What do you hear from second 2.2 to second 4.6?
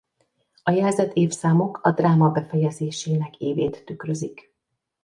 befejezésének évét tükrözik.